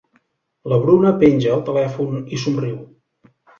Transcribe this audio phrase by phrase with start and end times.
[0.73, 2.83] La Bruna penja el telèfon i somriu.